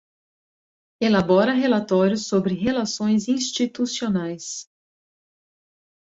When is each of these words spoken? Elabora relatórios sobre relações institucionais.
Elabora 0.99 1.53
relatórios 1.53 2.25
sobre 2.25 2.55
relações 2.55 3.27
institucionais. 3.27 4.67